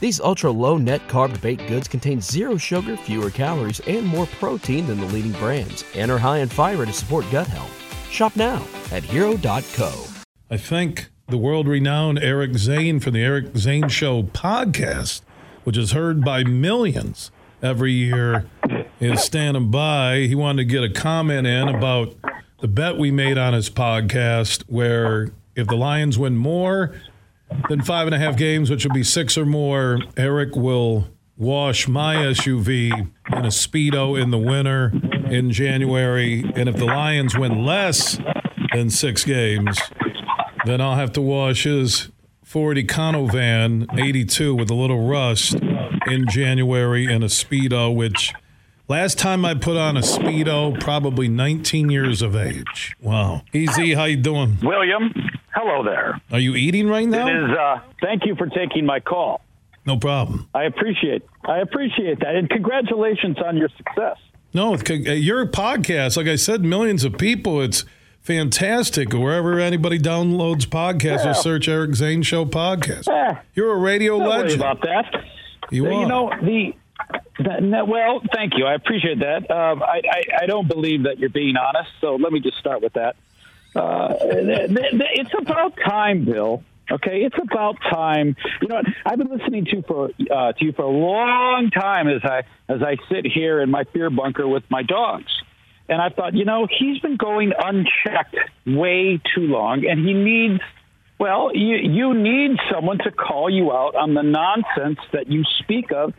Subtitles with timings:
[0.00, 4.86] These ultra low net carb baked goods contain zero sugar, fewer calories, and more protein
[4.86, 7.70] than the leading brands, and are high in fiber to support gut health.
[8.10, 10.06] Shop now at hero.co.
[10.50, 15.20] I thank the world renowned Eric Zane from the Eric Zane Show podcast,
[15.64, 17.30] which is heard by millions
[17.62, 18.46] every year,
[19.00, 20.20] is standing by.
[20.20, 22.16] He wanted to get a comment in about
[22.60, 26.94] the bet we made on his podcast, where if the Lions win more
[27.68, 31.88] than five and a half games, which would be six or more, Eric will wash
[31.88, 34.92] my SUV in a Speedo in the winter
[35.30, 36.44] in January.
[36.54, 38.18] And if the Lions win less
[38.74, 39.78] than six games,
[40.66, 42.10] then I'll have to wash his
[42.44, 45.54] Ford Econovan 82 with a little rust
[46.06, 48.32] in January in a Speedo, which
[48.88, 52.96] last time I put on a Speedo, probably 19 years of age.
[53.00, 53.42] Wow.
[53.54, 54.58] EZ, how you doing?
[54.62, 55.14] William,
[55.54, 56.20] hello there.
[56.30, 57.26] Are you eating right now?
[57.28, 59.40] It is, uh, thank you for taking my call.
[59.86, 60.48] No problem.
[60.54, 64.16] I appreciate I appreciate that, and congratulations on your success.
[64.52, 67.60] No, uh, your podcast, like I said, millions of people.
[67.62, 67.84] It's
[68.20, 69.12] fantastic.
[69.12, 71.30] Wherever anybody downloads podcasts, Yeah.
[71.30, 73.08] or search Eric Zane Show podcast.
[73.08, 74.60] Eh, You're a radio don't legend.
[74.60, 75.24] about that.
[75.70, 76.74] You you know the.
[77.38, 78.66] Well, thank you.
[78.66, 79.50] I appreciate that.
[79.50, 82.82] Um, I, I, I don't believe that you're being honest, so let me just start
[82.82, 83.16] with that.
[83.74, 86.62] Uh, th- th- it's about time, Bill.
[86.90, 88.36] Okay, it's about time.
[88.60, 88.82] You know?
[89.06, 92.82] I've been listening to for uh, to you for a long time as I as
[92.82, 95.30] I sit here in my fear bunker with my dogs,
[95.88, 98.36] and I thought, you know, he's been going unchecked
[98.66, 100.60] way too long, and he needs.
[101.18, 105.92] Well, you you need someone to call you out on the nonsense that you speak
[105.92, 106.12] of,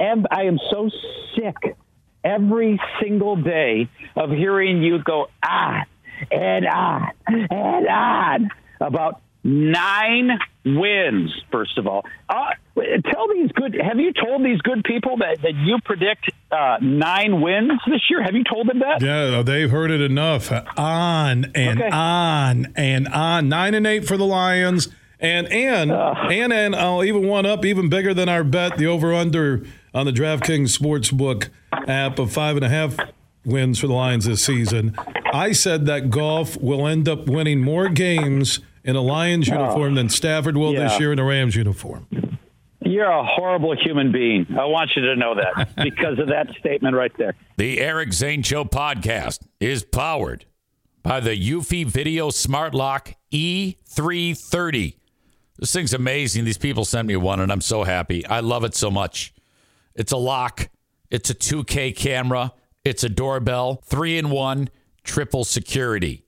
[0.00, 0.90] and I am so
[1.36, 1.76] sick
[2.24, 5.84] every single day of hearing you go on
[6.30, 8.50] and on and on
[8.80, 11.32] about nine wins.
[11.52, 12.50] First of all, uh,
[13.12, 13.76] tell these good.
[13.80, 18.22] Have you told these good people that that you predict uh, nine wins this year?
[18.22, 19.02] Have you told them that?
[19.02, 20.50] Yeah, they've heard it enough.
[20.76, 21.90] On and Okay.
[21.90, 23.48] on and on.
[23.48, 24.88] Nine and eight for the Lions.
[25.18, 29.14] And and and and I'll even one up even bigger than our bet, the over
[29.14, 31.48] under on the DraftKings Sportsbook
[31.88, 32.96] app of five and a half
[33.46, 34.94] wins for the Lions this season.
[35.32, 40.08] I said that Goff will end up winning more games in a Lions uniform than
[40.08, 42.06] Stafford will this year in a Rams uniform.
[42.80, 44.46] You're a horrible human being.
[44.50, 47.34] I want you to know that because of that statement right there.
[47.56, 50.44] The Eric Zane Show podcast is powered
[51.02, 54.94] by the Eufy Video Smart Lock E330.
[55.58, 56.44] This thing's amazing.
[56.44, 58.24] These people sent me one, and I'm so happy.
[58.26, 59.34] I love it so much.
[59.94, 60.68] It's a lock,
[61.10, 62.52] it's a 2K camera,
[62.86, 64.68] it's a doorbell, three in one,
[65.02, 66.24] triple security.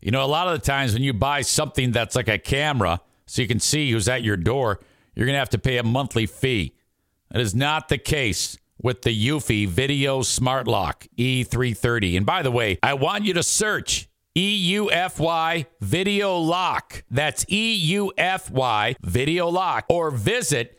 [0.00, 3.00] You know, a lot of the times when you buy something that's like a camera,
[3.26, 4.80] so you can see who's at your door,
[5.14, 6.76] you're going to have to pay a monthly fee.
[7.30, 12.16] That is not the case with the Eufy Video Smart Lock E330.
[12.16, 17.02] And by the way, I want you to search EUFY Video Lock.
[17.10, 19.86] That's EUFY Video Lock.
[19.88, 20.78] Or visit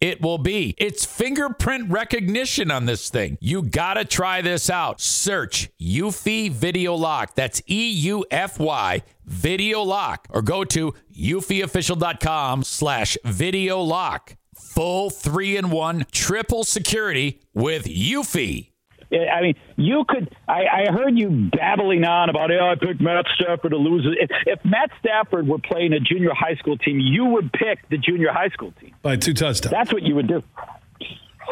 [0.00, 0.74] it will be.
[0.78, 3.38] It's fingerprint recognition on this thing.
[3.40, 5.00] You gotta try this out.
[5.00, 7.34] Search Eufy Video Lock.
[7.34, 10.26] That's E U F Y Video Lock.
[10.30, 14.36] Or go to eufyofficial.com slash video lock.
[14.54, 18.69] Full three in one triple security with Eufy.
[19.12, 20.34] I mean, you could.
[20.46, 24.06] I, I heard you babbling on about, yeah, I picked Matt Stafford to lose.
[24.18, 27.98] If, if Matt Stafford were playing a junior high school team, you would pick the
[27.98, 28.94] junior high school team.
[29.02, 29.72] By two touchdowns.
[29.72, 30.42] That's what you would do.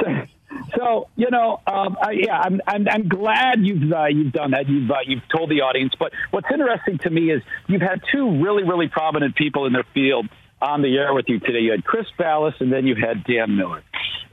[0.01, 0.07] So,
[0.77, 4.69] So you know, um, I, yeah, I'm, I'm I'm glad you've uh, you've done that.
[4.69, 5.95] You've uh, you've told the audience.
[5.99, 9.87] But what's interesting to me is you've had two really really prominent people in their
[9.95, 10.29] field
[10.61, 11.61] on the air with you today.
[11.61, 13.83] You had Chris Ballas, and then you had Dan Miller,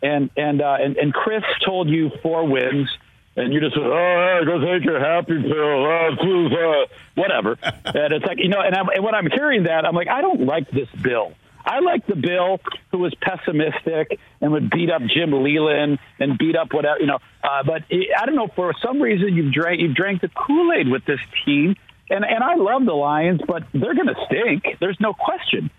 [0.02, 2.90] and and uh, and, and Chris told you four wins.
[3.38, 6.86] And you just said, "Oh, go take your happy pill, oh, uh,
[7.16, 10.08] whatever." and it's like you know, and, I'm, and when I'm hearing that, I'm like,
[10.08, 11.34] I don't like this bill.
[11.66, 12.60] I like the Bill
[12.92, 17.20] who was pessimistic and would beat up Jim Leyland and beat up whatever you know.
[17.44, 20.88] Uh, but I don't know for some reason you've drank you've drank the Kool Aid
[20.88, 21.76] with this team,
[22.10, 24.78] and and I love the Lions, but they're going to stink.
[24.80, 25.72] There's no question.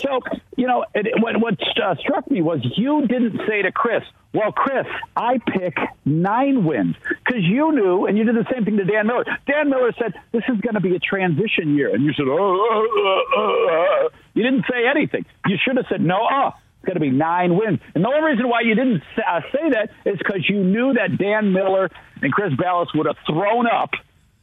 [0.00, 0.20] So,
[0.56, 4.02] you know, it, what, what uh, struck me was you didn't say to Chris,
[4.32, 4.86] well, Chris,
[5.16, 9.06] I pick nine wins because you knew, and you did the same thing to Dan
[9.06, 9.24] Miller.
[9.46, 11.94] Dan Miller said, this is going to be a transition year.
[11.94, 15.26] And you said, oh, oh, oh, you didn't say anything.
[15.46, 17.80] You should have said, no, oh, it's going to be nine wins.
[17.94, 21.18] And the only reason why you didn't uh, say that is because you knew that
[21.18, 21.90] Dan Miller
[22.22, 23.90] and Chris Ballas would have thrown up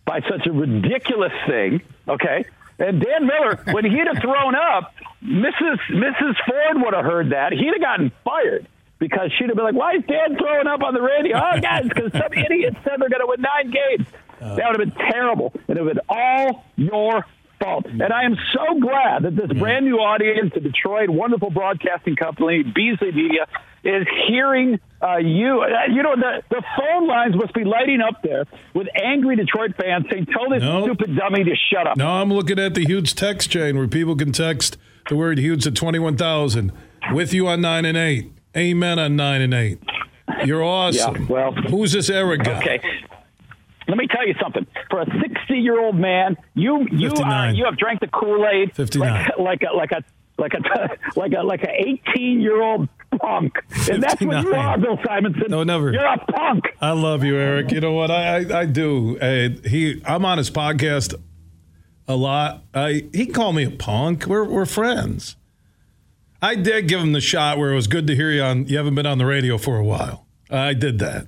[0.06, 2.46] by such a ridiculous thing, okay?
[2.80, 5.78] And Dan Miller, when he'd have thrown up, Mrs.
[5.90, 6.36] Mrs.
[6.48, 7.52] Ford would have heard that.
[7.52, 8.68] He'd have gotten fired
[9.00, 11.84] because she'd have been like, "Why is Dan throwing up on the radio?" Oh, guys,
[11.88, 14.08] because some idiot said they're going to win nine games.
[14.40, 15.52] Uh, that would have been terrible.
[15.68, 17.26] and It would have been all your
[17.60, 17.86] fault.
[17.88, 22.64] And I am so glad that this brand new audience, the Detroit wonderful broadcasting company,
[22.64, 23.48] Beasley Media,
[23.84, 25.62] is hearing uh, you.
[25.62, 29.76] Uh, you know, the, the phone lines must be lighting up there with angry Detroit
[29.76, 30.84] fans saying, tell this no.
[30.84, 31.98] stupid dummy to shut up.
[31.98, 34.78] No, I'm looking at the huge text chain where people can text
[35.10, 36.72] the word huge at 21,000.
[37.14, 38.32] With you on 9 and 8.
[38.56, 39.80] Amen on 9 and 8.
[40.46, 41.16] You're awesome.
[41.16, 42.60] Yeah, well, who's this Eric guy?
[42.60, 42.82] Okay.
[43.88, 44.68] Let me tell you something.
[44.90, 48.76] For a 60 year old man, you you uh, you have drank the Kool Aid
[48.76, 49.30] 59.
[49.40, 50.04] like, like a like a
[50.38, 51.72] like a like a like a
[52.14, 52.90] 18 year old
[53.22, 53.54] punk,
[53.90, 55.46] and that's what you are, Bill Simonson.
[55.48, 55.94] No, never.
[55.94, 56.66] You're a punk.
[56.82, 57.72] I love you, Eric.
[57.72, 58.12] You know what?
[58.12, 59.18] I I, I do.
[59.20, 61.16] Uh, he, I'm on his podcast
[62.08, 62.64] a lot.
[62.74, 64.26] I he called me a punk.
[64.26, 65.36] We're we're friends.
[66.42, 68.68] I did give him the shot where it was good to hear you on.
[68.68, 70.28] You haven't been on the radio for a while.
[70.50, 71.28] I did that.